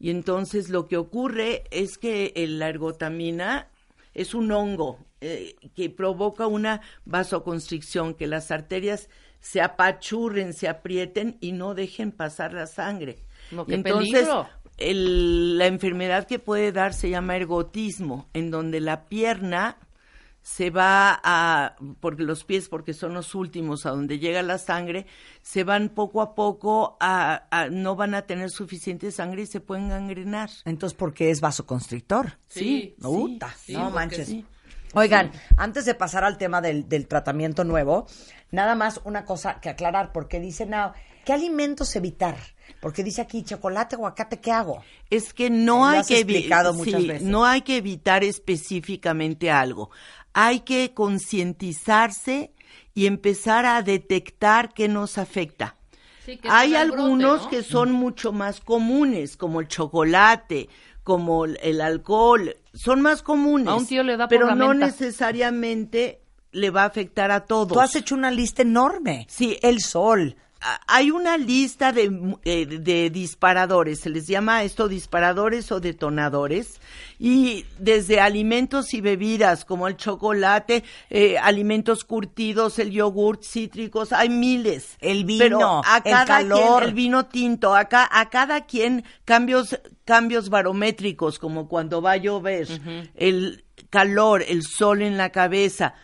Y 0.03 0.09
entonces 0.09 0.67
lo 0.67 0.89
que 0.89 0.97
ocurre 0.97 1.63
es 1.71 1.97
que 1.97 2.33
el- 2.35 2.59
la 2.59 2.67
ergotamina 2.67 3.69
es 4.13 4.33
un 4.33 4.51
hongo 4.51 4.99
eh, 5.21 5.55
que 5.77 5.89
provoca 5.89 6.45
una 6.45 6.81
vasoconstricción, 7.05 8.13
que 8.13 8.27
las 8.27 8.51
arterias 8.51 9.07
se 9.39 9.61
apachurren, 9.61 10.51
se 10.51 10.67
aprieten 10.67 11.37
y 11.39 11.53
no 11.53 11.73
dejen 11.73 12.11
pasar 12.11 12.51
la 12.51 12.67
sangre. 12.67 13.19
No, 13.49 13.61
Y 13.61 13.67
qué 13.67 13.73
entonces, 13.75 14.27
el- 14.77 15.57
la 15.57 15.67
enfermedad 15.67 16.27
que 16.27 16.37
puede 16.37 16.73
dar 16.73 16.93
se 16.93 17.09
llama 17.09 17.37
ergotismo, 17.37 18.27
en 18.33 18.51
donde 18.51 18.81
la 18.81 19.05
pierna 19.05 19.77
se 20.43 20.69
va 20.69 21.19
a, 21.23 21.75
porque 22.01 22.23
los 22.23 22.43
pies, 22.43 22.67
porque 22.67 22.93
son 22.93 23.13
los 23.13 23.33
últimos 23.33 23.85
a 23.85 23.91
donde 23.91 24.19
llega 24.19 24.41
la 24.43 24.57
sangre, 24.57 25.07
se 25.41 25.63
van 25.63 25.87
poco 25.89 26.21
a 26.21 26.35
poco 26.35 26.97
a, 26.99 27.45
a- 27.49 27.69
no 27.69 27.95
van 27.95 28.13
a 28.13 28.23
tener 28.23 28.49
suficiente 28.51 29.09
sangre 29.11 29.43
y 29.43 29.45
se 29.47 29.61
pueden 29.61 29.87
gangrenar. 29.87 30.49
Entonces, 30.65 30.97
¿por 30.97 31.13
qué 31.13 31.31
es 31.31 31.39
vasoconstrictor? 31.39 32.37
Sí, 32.49 32.93
No, 32.99 33.09
Uta, 33.09 33.55
sí, 33.57 33.71
no 33.73 33.83
porque 33.83 33.95
manches. 33.95 34.27
sí. 34.27 34.45
Oigan, 34.95 35.31
antes 35.57 35.85
de 35.85 35.95
pasar 35.95 36.23
al 36.23 36.37
tema 36.37 36.61
del, 36.61 36.87
del 36.87 37.07
tratamiento 37.07 37.63
nuevo, 37.63 38.05
nada 38.51 38.75
más 38.75 39.01
una 39.05 39.25
cosa 39.25 39.59
que 39.59 39.69
aclarar, 39.69 40.11
porque 40.11 40.39
dice 40.39 40.67
Now, 40.67 40.91
¿qué 41.25 41.33
alimentos 41.33 41.95
evitar? 41.95 42.37
Porque 42.79 43.03
dice 43.03 43.21
aquí 43.21 43.43
chocolate, 43.43 43.95
aguacate, 43.95 44.39
¿qué 44.39 44.51
hago? 44.51 44.83
Es 45.09 45.33
que 45.33 45.49
no 45.49 45.87
hay 45.87 46.03
que 46.03 46.15
evi- 46.15 46.35
explicado 46.35 46.73
muchas 46.73 47.01
sí, 47.01 47.07
veces. 47.07 47.27
no 47.27 47.43
hay 47.45 47.61
que 47.61 47.77
evitar 47.77 48.23
específicamente 48.23 49.49
algo. 49.49 49.89
Hay 50.33 50.61
que 50.61 50.93
concientizarse 50.93 52.51
y 52.93 53.05
empezar 53.07 53.65
a 53.65 53.81
detectar 53.81 54.73
qué 54.73 54.87
nos 54.87 55.17
afecta. 55.17 55.75
Sí, 56.25 56.37
que 56.37 56.47
Hay 56.49 56.69
brote, 56.71 56.81
algunos 56.81 57.43
¿no? 57.43 57.49
que 57.49 57.63
son 57.63 57.91
mucho 57.91 58.31
más 58.31 58.61
comunes, 58.61 59.35
como 59.35 59.59
el 59.59 59.67
chocolate, 59.67 60.69
como 61.03 61.45
el- 61.45 61.59
el 61.61 61.81
alcohol, 61.81 62.55
son 62.73 63.01
más 63.01 63.21
comunes. 63.23 63.67
A 63.67 63.75
un 63.75 63.85
tío 63.85 64.03
le 64.03 64.15
da 64.15 64.25
por 64.27 64.29
pero 64.29 64.47
la 64.47 64.55
no 64.55 64.69
menta. 64.69 64.85
necesariamente 64.85 66.21
le 66.51 66.69
va 66.69 66.83
a 66.83 66.85
afectar 66.85 67.29
a 67.31 67.41
todos. 67.45 67.67
Tú 67.73 67.79
has 67.81 67.95
hecho 67.95 68.15
una 68.15 68.31
lista 68.31 68.61
enorme. 68.61 69.25
Sí. 69.29 69.57
El 69.61 69.79
sol. 69.81 70.37
Hay 70.87 71.11
una 71.11 71.37
lista 71.37 71.91
de, 71.91 72.37
eh, 72.45 72.65
de 72.65 73.09
disparadores, 73.09 73.99
se 73.99 74.09
les 74.09 74.27
llama 74.27 74.63
esto 74.63 74.87
disparadores 74.87 75.71
o 75.71 75.79
detonadores, 75.79 76.79
y 77.19 77.65
desde 77.79 78.19
alimentos 78.19 78.93
y 78.93 79.01
bebidas 79.01 79.65
como 79.65 79.87
el 79.87 79.97
chocolate, 79.97 80.83
eh, 81.09 81.37
alimentos 81.37 82.03
curtidos, 82.03 82.79
el 82.79 82.91
yogurt, 82.91 83.43
cítricos, 83.43 84.13
hay 84.13 84.29
miles. 84.29 84.97
El 84.99 85.25
vino, 85.25 85.43
Pero 85.43 85.81
a 85.85 85.97
el 85.97 86.03
cada 86.03 86.25
calor. 86.25 86.79
quien, 86.79 86.89
el 86.89 86.93
vino 86.95 87.25
tinto, 87.25 87.75
acá, 87.75 88.07
a 88.11 88.29
cada 88.29 88.65
quien 88.65 89.03
cambios, 89.25 89.79
cambios 90.05 90.49
barométricos, 90.49 91.39
como 91.39 91.67
cuando 91.67 92.01
va 92.01 92.13
a 92.13 92.17
llover, 92.17 92.67
el 93.15 93.63
calor, 93.89 94.43
el 94.47 94.63
sol 94.63 95.01
en 95.01 95.17
la 95.17 95.31
cabeza. 95.31 95.95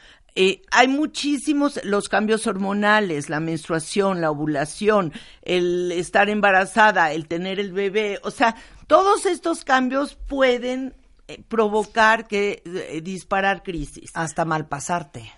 Eh, 0.41 0.61
hay 0.71 0.87
muchísimos 0.87 1.81
los 1.83 2.07
cambios 2.07 2.47
hormonales, 2.47 3.29
la 3.29 3.41
menstruación, 3.41 4.21
la 4.21 4.31
ovulación, 4.31 5.11
el 5.41 5.91
estar 5.91 6.29
embarazada, 6.29 7.11
el 7.11 7.27
tener 7.27 7.59
el 7.59 7.73
bebé, 7.73 8.21
o 8.23 8.31
sea, 8.31 8.55
todos 8.87 9.25
estos 9.25 9.65
cambios 9.65 10.15
pueden 10.15 10.95
eh, 11.27 11.43
provocar 11.45 12.25
que 12.25 12.63
eh, 12.65 13.01
disparar 13.01 13.63
crisis. 13.63 14.11
Hasta 14.13 14.45
mal 14.45 14.69
pasarte. 14.69 15.29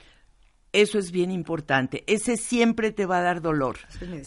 Eso 0.71 0.99
es 0.99 1.11
bien 1.11 1.31
importante. 1.31 2.03
Ese 2.05 2.37
siempre 2.37 2.91
te 2.91 3.07
va 3.07 3.17
a 3.17 3.23
dar 3.23 3.41
dolor. 3.41 3.79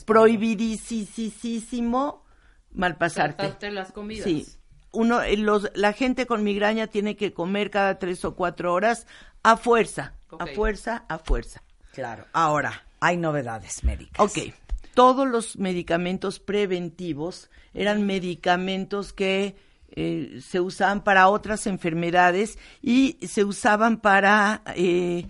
Prohibidísimo 0.05 2.25
malpasarte. 2.73 3.71
Las 3.71 3.93
comidas. 3.93 4.25
Sí. 4.25 4.45
Uno, 4.91 5.23
eh, 5.23 5.37
los, 5.37 5.71
la 5.75 5.93
gente 5.93 6.27
con 6.27 6.43
migraña 6.43 6.89
tiene 6.89 7.15
que 7.17 7.33
comer 7.33 7.71
cada 7.71 8.01
tres 8.01 8.25
o 8.25 8.35
cuatro 8.35 8.75
horas 8.75 9.07
a 9.45 9.57
fuerza, 9.57 10.15
A 10.39 10.47
fuerza, 10.47 11.05
a 11.09 11.19
fuerza. 11.19 11.63
Claro. 11.93 12.27
Ahora, 12.33 12.85
hay 13.01 13.17
novedades 13.17 13.85
médicas. 13.85 14.19
Ok. 14.19 14.53
Todos 14.95 15.27
los 15.27 15.57
medicamentos 15.59 16.39
preventivos 16.39 17.51
eran 17.73 18.07
medicamentos 18.07 19.13
que 19.13 19.57
eh, 19.97 20.41
se 20.41 20.61
usaban 20.61 21.05
para 21.05 21.29
otras 21.29 21.67
enfermedades 21.67 22.59
y 22.83 23.19
se 23.27 23.45
usaban 23.45 24.01
para, 24.01 24.63
eh, 24.75 25.27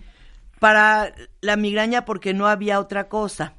para 0.59 1.13
la 1.41 1.55
migraña 1.55 2.05
porque 2.05 2.33
no 2.33 2.47
había 2.47 2.79
otra 2.79 3.07
cosa. 3.09 3.55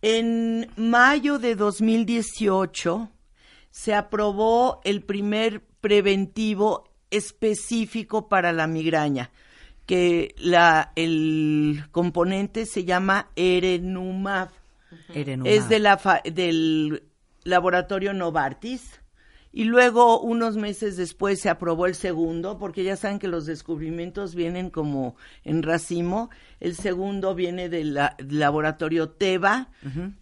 En 0.00 0.70
mayo 0.76 1.38
de 1.38 1.54
2018 1.54 3.10
se 3.70 3.94
aprobó 3.94 4.80
el 4.84 5.02
primer 5.02 5.64
preventivo 5.80 6.92
específico 7.10 8.28
para 8.28 8.52
la 8.52 8.66
migraña, 8.66 9.30
que 9.86 10.34
la, 10.38 10.92
el 10.96 11.84
componente 11.90 12.66
se 12.66 12.84
llama 12.84 13.28
Erenumab. 13.36 14.50
Erenumab. 15.14 15.52
Es 15.52 15.68
de 15.68 15.78
la 15.78 15.96
fa- 15.98 16.22
del 16.24 17.02
laboratorio 17.44 18.12
Novartis. 18.12 18.98
Y 19.54 19.64
luego, 19.64 20.18
unos 20.22 20.56
meses 20.56 20.96
después, 20.96 21.38
se 21.38 21.50
aprobó 21.50 21.84
el 21.84 21.94
segundo, 21.94 22.58
porque 22.58 22.84
ya 22.84 22.96
saben 22.96 23.18
que 23.18 23.28
los 23.28 23.44
descubrimientos 23.44 24.34
vienen 24.34 24.70
como 24.70 25.14
en 25.44 25.62
racimo. 25.62 26.30
El 26.58 26.74
segundo 26.74 27.34
viene 27.34 27.68
del 27.68 27.92
la- 27.92 28.16
laboratorio 28.30 29.10
Teva. 29.10 29.68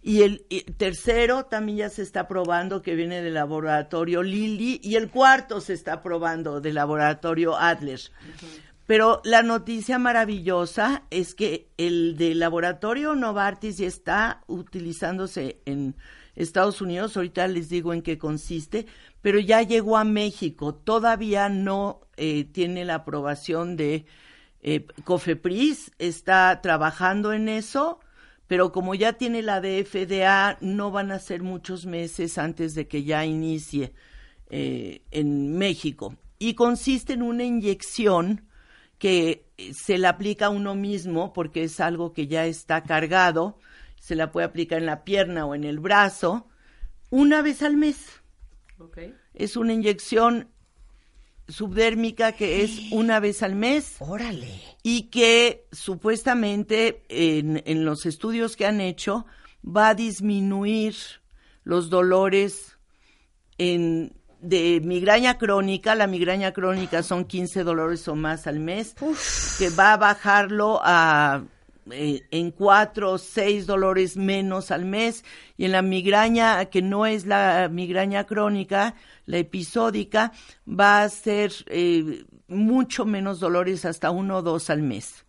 Y 0.01 0.23
el 0.23 0.45
y 0.49 0.63
tercero 0.63 1.45
también 1.45 1.77
ya 1.77 1.89
se 1.89 2.01
está 2.01 2.27
probando, 2.27 2.81
que 2.81 2.95
viene 2.95 3.21
del 3.21 3.35
laboratorio 3.35 4.21
Lilly. 4.21 4.81
Y 4.83 4.95
el 4.95 5.09
cuarto 5.09 5.61
se 5.61 5.75
está 5.75 6.03
probando 6.03 6.59
del 6.59 6.75
laboratorio 6.75 7.55
Adler. 7.55 8.01
Pero 8.85 9.21
la 9.23 9.43
noticia 9.43 9.99
maravillosa 9.99 11.03
es 11.11 11.35
que 11.35 11.69
el 11.77 12.17
del 12.17 12.39
laboratorio 12.39 13.15
Novartis 13.15 13.77
ya 13.77 13.87
está 13.87 14.43
utilizándose 14.47 15.61
en 15.65 15.95
Estados 16.35 16.81
Unidos, 16.81 17.15
ahorita 17.15 17.47
les 17.47 17.69
digo 17.69 17.93
en 17.93 18.01
qué 18.01 18.17
consiste, 18.17 18.87
pero 19.21 19.39
ya 19.39 19.61
llegó 19.61 19.97
a 19.97 20.03
México, 20.03 20.73
todavía 20.73 21.49
no 21.49 22.01
eh, 22.17 22.45
tiene 22.45 22.85
la 22.85 22.95
aprobación 22.95 23.75
de 23.75 24.05
eh, 24.61 24.85
Cofepris, 25.03 25.91
está 25.99 26.61
trabajando 26.61 27.33
en 27.33 27.49
eso, 27.49 27.99
pero 28.47 28.71
como 28.71 28.95
ya 28.95 29.13
tiene 29.13 29.41
la 29.41 29.61
de 29.61 29.83
FDA, 29.83 30.57
no 30.61 30.91
van 30.91 31.11
a 31.11 31.19
ser 31.19 31.41
muchos 31.41 31.85
meses 31.85 32.37
antes 32.37 32.75
de 32.75 32.87
que 32.87 33.03
ya 33.03 33.25
inicie 33.25 33.93
eh, 34.49 35.03
en 35.11 35.57
México. 35.57 36.17
Y 36.37 36.55
consiste 36.55 37.13
en 37.13 37.21
una 37.21 37.43
inyección 37.43 38.49
que 39.01 39.47
eh, 39.57 39.73
se 39.73 39.97
la 39.97 40.09
aplica 40.09 40.45
a 40.45 40.49
uno 40.51 40.75
mismo 40.75 41.33
porque 41.33 41.63
es 41.63 41.79
algo 41.79 42.13
que 42.13 42.27
ya 42.27 42.45
está 42.45 42.83
cargado, 42.83 43.57
se 43.99 44.13
la 44.13 44.31
puede 44.31 44.45
aplicar 44.45 44.77
en 44.77 44.85
la 44.85 45.03
pierna 45.03 45.47
o 45.47 45.55
en 45.55 45.63
el 45.63 45.79
brazo, 45.79 46.47
una 47.09 47.41
vez 47.41 47.63
al 47.63 47.77
mes. 47.77 48.21
Es 49.33 49.57
una 49.57 49.73
inyección 49.73 50.49
subdérmica 51.47 52.33
que 52.33 52.63
es 52.63 52.91
una 52.91 53.19
vez 53.19 53.41
al 53.41 53.55
mes 53.55 53.95
Órale. 53.99 54.61
y 54.83 55.09
que 55.09 55.65
supuestamente 55.71 57.03
en, 57.09 57.63
en 57.65 57.85
los 57.85 58.05
estudios 58.05 58.55
que 58.55 58.67
han 58.67 58.81
hecho 58.81 59.25
va 59.65 59.89
a 59.89 59.95
disminuir 59.95 60.95
los 61.63 61.89
dolores 61.89 62.77
en, 63.57 64.13
de 64.41 64.81
migraña 64.83 65.37
crónica. 65.37 65.95
La 65.95 66.07
migraña 66.07 66.51
crónica 66.51 67.03
son 67.03 67.25
15 67.25 67.63
dolores 67.63 68.07
o 68.07 68.15
más 68.15 68.47
al 68.47 68.59
mes, 68.59 68.95
que 69.57 69.69
va 69.69 69.93
a 69.93 69.97
bajarlo 69.97 70.79
a 70.83 71.43
eh, 71.91 72.21
en 72.29 72.51
cuatro 72.51 73.13
o 73.13 73.17
seis 73.17 73.65
dolores 73.65 74.15
menos 74.15 74.69
al 74.69 74.85
mes 74.85 75.25
y 75.57 75.65
en 75.65 75.71
la 75.71 75.81
migraña 75.81 76.65
que 76.65 76.83
no 76.83 77.07
es 77.07 77.25
la 77.25 77.69
migraña 77.71 78.25
crónica, 78.25 78.95
la 79.25 79.37
episódica, 79.37 80.31
va 80.67 81.01
a 81.01 81.09
ser 81.09 81.51
eh, 81.67 82.23
mucho 82.47 83.05
menos 83.05 83.39
dolores, 83.39 83.85
hasta 83.85 84.11
uno 84.11 84.37
o 84.37 84.41
dos 84.41 84.69
al 84.69 84.83
mes. 84.83 85.25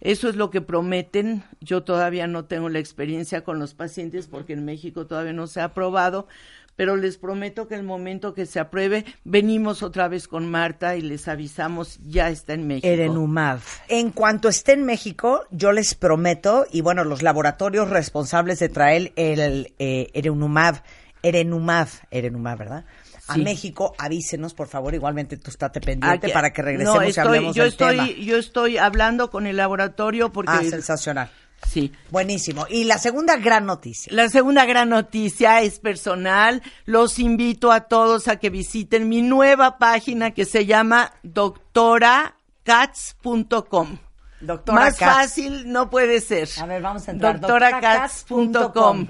Eso 0.00 0.28
es 0.28 0.36
lo 0.36 0.50
que 0.50 0.60
prometen. 0.60 1.44
Yo 1.60 1.84
todavía 1.84 2.26
no 2.26 2.44
tengo 2.44 2.68
la 2.68 2.78
experiencia 2.78 3.44
con 3.44 3.58
los 3.58 3.74
pacientes 3.74 4.26
porque 4.26 4.52
en 4.52 4.64
México 4.64 5.06
todavía 5.06 5.32
no 5.32 5.46
se 5.46 5.60
ha 5.60 5.64
aprobado, 5.64 6.26
pero 6.76 6.96
les 6.96 7.18
prometo 7.18 7.68
que 7.68 7.74
el 7.74 7.82
momento 7.84 8.34
que 8.34 8.46
se 8.46 8.58
apruebe, 8.60 9.04
venimos 9.24 9.82
otra 9.82 10.08
vez 10.08 10.26
con 10.28 10.50
Marta 10.50 10.96
y 10.96 11.02
les 11.02 11.28
avisamos, 11.28 11.98
ya 12.06 12.30
está 12.30 12.54
en 12.54 12.66
México. 12.66 12.86
Erenumab. 12.88 13.60
En 13.88 14.10
cuanto 14.10 14.48
esté 14.48 14.72
en 14.72 14.84
México, 14.84 15.44
yo 15.50 15.72
les 15.72 15.94
prometo, 15.94 16.66
y 16.72 16.80
bueno, 16.80 17.04
los 17.04 17.22
laboratorios 17.22 17.90
responsables 17.90 18.58
de 18.58 18.68
traer 18.68 19.12
el 19.16 19.72
eh, 19.78 20.08
Erenumab, 20.14 20.82
Erenumab, 21.22 21.88
Erenumab, 22.10 22.58
¿verdad? 22.58 22.84
A 23.26 23.34
Sí. 23.36 23.42
México, 23.42 23.94
avísenos, 23.96 24.52
por 24.52 24.68
favor, 24.68 24.94
igualmente 24.94 25.38
tú 25.38 25.50
estate 25.50 25.80
pendiente 25.80 26.26
Aquí- 26.26 26.32
para 26.34 26.52
que 26.52 26.60
regresemos 26.60 27.00
no, 27.00 27.08
y 27.08 27.12
hablemos 27.18 27.56
yo 27.56 27.62
del 27.62 27.72
estoy, 27.72 27.96
tema. 27.96 28.08
Yo 28.20 28.36
estoy 28.36 28.76
hablando 28.76 29.30
con 29.30 29.46
el 29.46 29.56
laboratorio 29.56 30.30
porque... 30.30 30.52
Ah, 30.52 30.62
sensacional. 30.62 31.30
Sí. 31.66 31.90
Buenísimo. 32.10 32.66
Y 32.68 32.84
la 32.84 32.98
segunda 32.98 33.36
gran 33.36 33.64
noticia. 33.66 34.12
La 34.12 34.28
segunda 34.28 34.64
gran 34.66 34.90
noticia 34.90 35.62
es 35.62 35.78
personal. 35.80 36.62
Los 36.84 37.18
invito 37.18 37.72
a 37.72 37.80
todos 37.82 38.28
a 38.28 38.36
que 38.36 38.50
visiten 38.50 39.08
mi 39.08 39.22
nueva 39.22 39.78
página 39.78 40.32
que 40.32 40.44
se 40.44 40.66
llama 40.66 41.12
doctoracats.com. 41.22 43.98
Doctora 44.40 44.78
Más 44.80 44.96
Katz. 44.98 45.12
fácil 45.14 45.72
no 45.72 45.88
puede 45.90 46.20
ser. 46.20 46.48
A 46.60 46.66
ver, 46.66 46.82
vamos 46.82 47.08
a 47.08 47.12
entrar. 47.12 47.40
Doctoracats.com. 47.40 49.06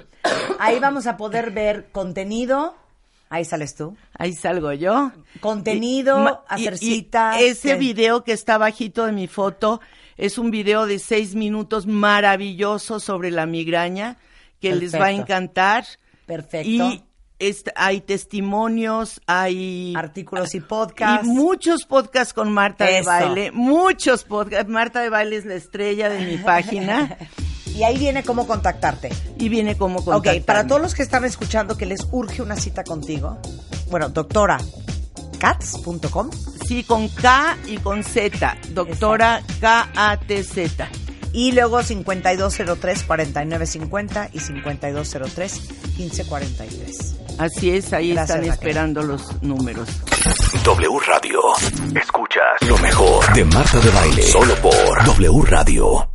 Ahí 0.59 0.79
vamos 0.79 1.07
a 1.07 1.17
poder 1.17 1.51
ver 1.51 1.89
contenido. 1.91 2.77
Ahí 3.31 3.45
sales 3.45 3.75
tú. 3.75 3.97
Ahí 4.17 4.33
salgo 4.33 4.73
yo. 4.73 5.11
Contenido, 5.41 6.45
hacer 6.47 6.75
y- 6.75 6.77
y 6.77 6.79
citas. 6.97 7.37
Ese 7.41 7.71
que- 7.71 7.75
video 7.77 8.23
que 8.23 8.33
está 8.33 8.59
bajito 8.59 9.07
de 9.07 9.13
mi 9.13 9.27
foto 9.27 9.81
es 10.17 10.39
un 10.39 10.51
video 10.51 10.87
de 10.87 10.99
seis 10.99 11.35
minutos 11.35 11.87
maravilloso 11.87 13.01
sobre 13.01 13.31
la 13.31 13.47
migraña 13.47 14.17
que 14.61 14.75
les 14.75 14.95
va 14.95 15.07
a 15.07 15.13
encantar. 15.13 15.85
Perfecto. 16.27 16.69
Y 16.69 17.05
hay 17.75 18.01
testimonios, 18.01 19.21
hay 19.27 19.93
Artículos 19.97 20.55
y 20.55 20.61
podcasts. 20.61 21.27
Y 21.27 21.31
muchos 21.31 21.85
podcasts 21.85 22.33
con 22.33 22.53
Marta 22.53 22.85
de. 22.85 23.03
Baile, 23.03 23.51
muchos 23.53 24.25
podcasts. 24.25 24.71
Marta 24.71 25.01
de 25.01 25.11
Baile 25.11 25.37
es 25.37 25.45
la 25.45 25.55
estrella 25.55 26.09
de 26.09 26.25
mi 26.25 26.39
página 26.39 27.19
Y 27.77 27.83
ahí 27.83 27.99
viene 27.99 28.23
cómo 28.23 28.47
contactarte. 28.47 29.11
y 29.37 29.49
viene 29.49 29.77
como 29.77 29.99
Ok, 29.99 30.05
contactarme. 30.05 30.41
para 30.43 30.67
todos 30.67 30.81
los 30.81 30.95
que 30.95 31.03
están 31.03 31.25
escuchando 31.25 31.77
que 31.77 31.87
les 31.87 32.07
urge 32.13 32.41
una 32.41 32.55
cita 32.57 32.85
contigo, 32.85 33.39
bueno, 33.91 34.09
doctora 34.09 34.59
cats.com 35.41 36.31
Sí, 36.67 36.83
con 36.85 37.09
K 37.09 37.57
y 37.67 37.77
con 37.79 38.03
Z, 38.05 38.57
doctora 38.71 39.43
K-A-T-Z. 39.61 40.89
y 41.33 41.53
luego 41.53 41.81
5203-4950 41.83 44.31
y 44.33 44.39
5203-1543. 44.39 47.17
Así 47.39 47.71
es, 47.71 47.93
ahí 47.93 48.13
Gracias, 48.13 48.39
están 48.39 48.49
Raquel. 48.49 48.53
esperando 48.53 49.03
los 49.03 49.43
números. 49.43 49.89
W 50.65 50.99
Radio. 51.07 51.41
Escuchas 52.01 52.63
lo 52.69 52.79
mejor 52.79 53.33
de 53.35 53.45
Marta 53.45 53.79
de 53.81 53.91
Baile. 53.91 54.23
Solo 54.23 54.55
por 54.57 55.05
W 55.05 55.43
Radio. 55.47 56.14